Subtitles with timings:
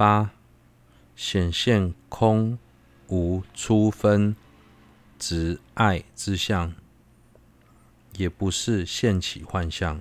[0.00, 0.30] 八，
[1.14, 2.58] 显现空
[3.08, 4.34] 无初分
[5.18, 6.72] 执爱之相，
[8.16, 10.00] 也不是现起幻象。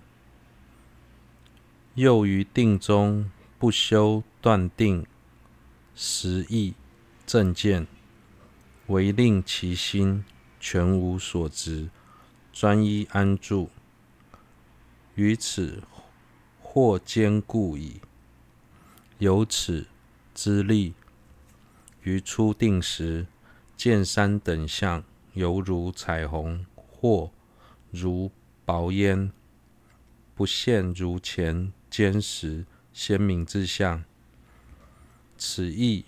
[1.95, 5.05] 又于定中不修断定
[5.93, 6.75] 实义
[7.25, 7.85] 正见，
[8.87, 10.23] 唯令其心
[10.61, 11.89] 全无所执，
[12.53, 13.69] 专一安住，
[15.15, 15.83] 于此
[16.61, 17.99] 或坚固矣。
[19.17, 19.85] 由此
[20.41, 20.93] 之力，
[22.01, 23.27] 于初定时
[23.75, 25.03] 见三等相，
[25.33, 27.29] 犹如彩虹或
[27.91, 28.31] 如
[28.63, 29.33] 薄烟，
[30.33, 34.05] 不现如前坚实鲜明之相。
[35.37, 36.05] 此意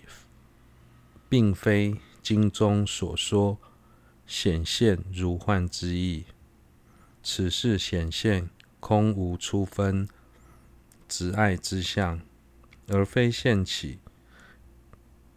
[1.28, 3.58] 并非经中所说
[4.26, 6.24] 显现如幻之意，
[7.22, 8.48] 此是显现
[8.80, 10.08] 空无初分
[11.06, 12.22] 执爱之相。
[12.88, 13.98] 而非现起，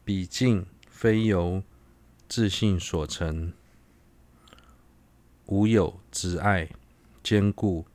[0.05, 1.63] 毕竟非由
[2.29, 3.51] 自性所成，
[5.47, 6.69] 无有执爱，
[7.23, 7.87] 坚固，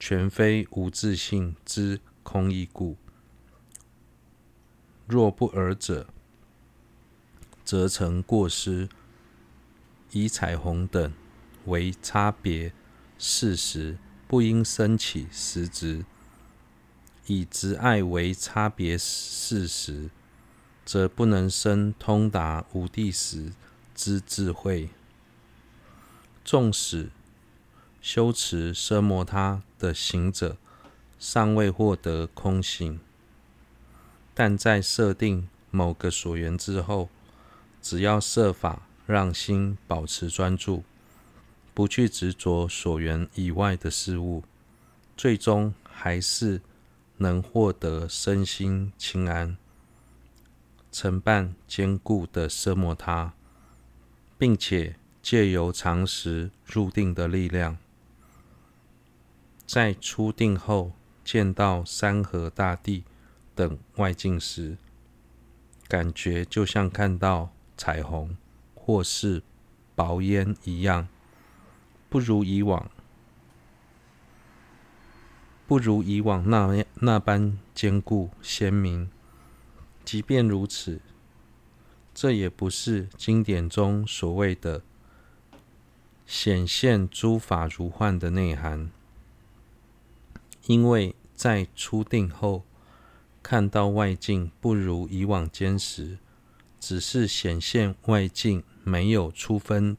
[0.00, 2.96] 全非无自性之空义故。
[5.06, 6.06] 若不尔者，
[7.66, 8.88] 则成过失，
[10.12, 11.12] 以彩虹等
[11.66, 12.72] 为差别
[13.18, 16.06] 事实，不应生起实执。
[17.26, 20.10] 以执爱为差别事实，
[20.84, 23.52] 则不能生通达无地时
[23.94, 24.90] 之智慧。
[26.44, 27.10] 纵使
[28.02, 30.56] 修持奢摩他的行者
[31.18, 33.00] 尚未获得空性，
[34.34, 37.08] 但在设定某个所缘之后，
[37.80, 40.84] 只要设法让心保持专注，
[41.72, 44.44] 不去执着所缘以外的事物，
[45.16, 46.60] 最终还是
[47.16, 49.56] 能获得身心清安、
[50.94, 53.34] 承办坚固的奢摩他，
[54.38, 57.76] 并且借由常识入定的力量，
[59.66, 60.92] 在初定后
[61.24, 63.02] 见到山河大地
[63.56, 64.76] 等外境时，
[65.88, 68.36] 感觉就像看到彩虹
[68.76, 69.42] 或是
[69.96, 71.08] 薄烟一样，
[72.08, 72.88] 不如以往。
[75.66, 79.10] 不如以往那那般坚固鲜明。
[80.04, 81.00] 即便如此，
[82.14, 84.82] 这也不是经典中所谓的
[86.26, 88.90] 显现诸法如幻的内涵。
[90.66, 92.64] 因为在初定后
[93.42, 96.18] 看到外境不如以往坚实，
[96.78, 99.96] 只是显现外境没有初分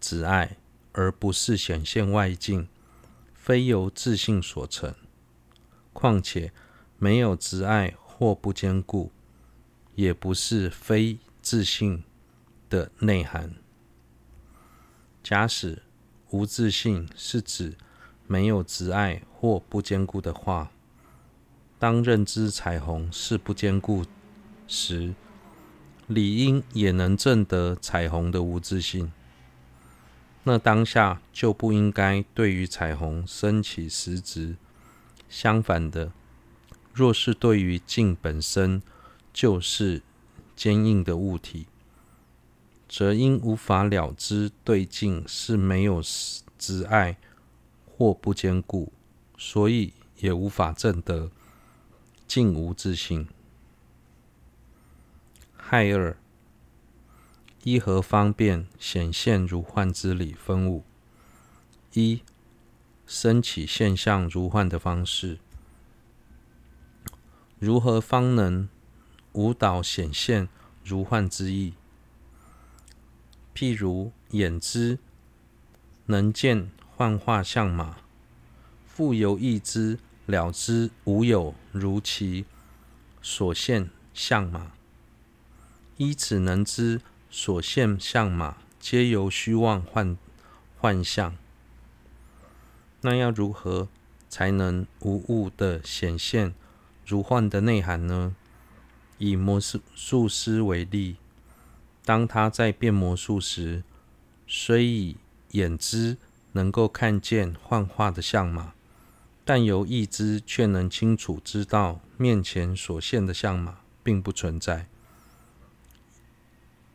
[0.00, 0.56] 执爱，
[0.92, 2.68] 而不是显现外境。
[3.34, 4.94] 非由自性所成，
[5.94, 6.52] 况且
[6.98, 9.10] 没有执爱或不坚固，
[9.94, 12.04] 也不是非自信
[12.68, 13.54] 的内涵。
[15.22, 15.82] 假使
[16.30, 17.74] 无自信是指
[18.26, 20.70] 没有执爱或不坚固的话，
[21.78, 24.04] 当认知彩虹是不坚固
[24.66, 25.14] 时，
[26.06, 29.12] 理应也能证得彩虹的无自信。
[30.44, 34.56] 那当下就不应该对于彩虹升起实执。
[35.28, 36.12] 相反的，
[36.94, 38.82] 若是对于镜本身
[39.32, 40.02] 就是
[40.56, 41.66] 坚硬的物体，
[42.88, 46.02] 则因无法了知对境是没有
[46.58, 47.16] 执爱
[47.86, 48.92] 或不坚固，
[49.38, 51.30] 所以也无法证得
[52.26, 53.28] 境无自性。
[55.56, 56.16] 亥二。
[57.62, 60.82] 依何方便显现如幻之理分五：
[61.92, 62.22] 一、
[63.06, 65.38] 生起现象如幻的方式，
[67.58, 68.66] 如何方能
[69.32, 70.48] 舞蹈显现
[70.84, 71.74] 如幻之意？
[73.54, 74.98] 譬如眼之
[76.06, 77.98] 能见幻化相马，
[78.86, 82.44] 复由意知了知无有如其
[83.20, 84.72] 所现相马，
[85.96, 87.00] 依此能知。
[87.32, 90.18] 所现相马皆由虚妄幻
[90.76, 91.36] 幻象，
[93.02, 93.86] 那要如何
[94.28, 96.52] 才能无误地显现
[97.06, 98.34] 如幻的内涵呢？
[99.20, 101.16] 以魔术师为例，
[102.06, 103.84] 当他在变魔术时，
[104.46, 105.18] 虽以
[105.50, 106.16] 眼知
[106.52, 108.72] 能够看见幻化的相马，
[109.44, 114.86] 但由意知却能清楚知道面前所现的相马并不存在。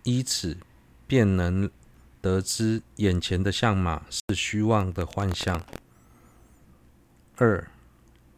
[0.02, 0.58] 依此，
[1.06, 1.70] 便能
[2.20, 5.64] 得知眼前的相马是虚妄的幻象。
[7.38, 7.70] 二，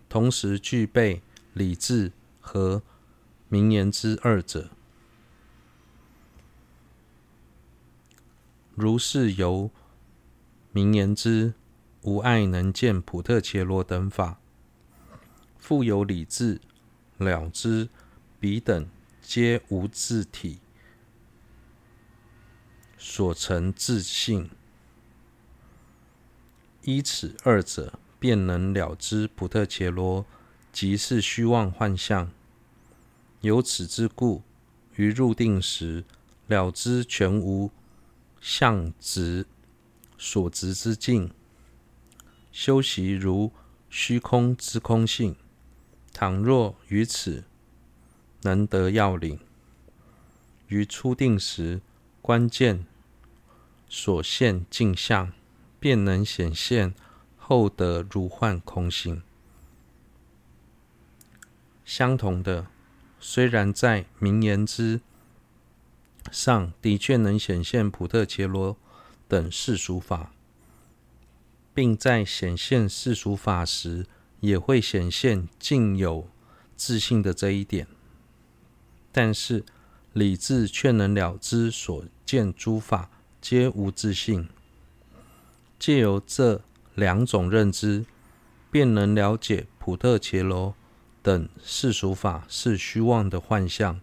[0.10, 1.22] 同时具备
[1.54, 2.12] 理智
[2.42, 2.82] 和
[3.50, 4.70] 名言之二者。
[8.76, 9.72] 如是由
[10.72, 11.54] 名言之
[12.02, 14.40] 无爱能见普特伽罗等法，
[15.58, 16.62] 复有理智
[17.18, 17.90] 了之
[18.40, 18.88] 彼等
[19.22, 20.60] 皆无自体
[22.98, 24.50] 所成自性，
[26.84, 30.26] 依此二者，便能了知普特伽罗
[30.72, 32.32] 即是虚妄幻象。
[33.42, 34.42] 由此之故，
[34.96, 36.04] 于入定时
[36.48, 37.72] 了知全无
[38.42, 39.46] 相执
[40.18, 41.32] 所执之境，
[42.52, 43.52] 修习如
[43.90, 45.36] 虚空之空性。
[46.12, 47.44] 倘若于此
[48.42, 49.40] 能得要领，
[50.68, 51.80] 于初定时
[52.24, 52.88] 关键
[53.88, 55.32] 所现镜像，
[55.80, 56.96] 便能显现
[57.38, 59.22] 后得如幻空性。
[61.86, 62.66] 相同的，
[63.20, 65.02] 虽然在名言之
[66.32, 68.78] 上的确能显现普特切罗
[69.28, 70.32] 等世俗法，
[71.74, 74.06] 并在显现世俗法时，
[74.40, 76.28] 也会显现尽有
[76.76, 77.88] 自性的这一点，
[79.12, 79.64] 但是
[80.14, 83.10] 理智却能了知所见诸法
[83.42, 84.48] 皆无自性。
[85.80, 86.62] 借由这
[86.96, 88.06] 两种认知，
[88.72, 90.76] 便能了解普特切罗
[91.28, 94.00] 等世俗法是虚妄的幻象。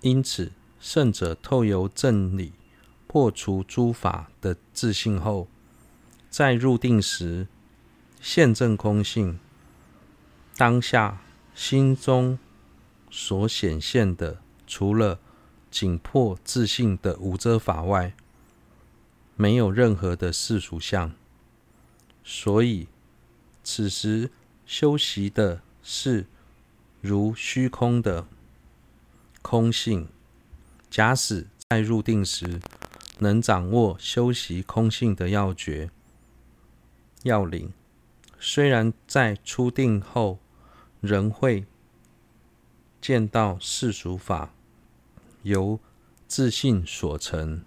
[0.00, 0.50] 因此，
[0.80, 2.54] 圣者透由正理
[3.06, 5.46] 破除诸法的自信后，
[6.28, 7.46] 在入定时，
[8.20, 9.38] 现证空性，
[10.56, 11.22] 当下
[11.54, 12.36] 心中
[13.08, 15.20] 所显现的，除了
[15.70, 18.12] 仅破自信的无遮法外，
[19.36, 21.12] 没有任何的世俗相。
[22.24, 22.88] 所以，
[23.62, 24.30] 此时
[24.66, 26.26] 修习的是
[27.00, 28.26] 如虚空的
[29.40, 30.08] 空性。
[30.90, 32.60] 假使在入定时
[33.18, 35.90] 能掌握修习空性的要诀、
[37.22, 37.72] 要领。
[38.38, 40.38] 虽然在初定后
[41.00, 41.64] 仍会
[43.00, 44.52] 见到世俗法
[45.42, 45.80] 由
[46.26, 47.64] 自性所成，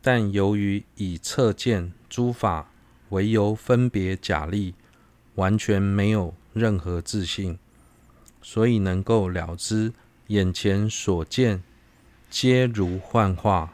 [0.00, 2.70] 但由于以测见诸法
[3.08, 4.74] 为由分别假立，
[5.34, 7.58] 完全没有任何自信，
[8.42, 9.92] 所以能够了知
[10.26, 11.62] 眼前所见
[12.28, 13.72] 皆如幻化，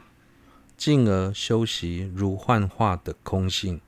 [0.77, 3.81] 进而修习如幻化的空性。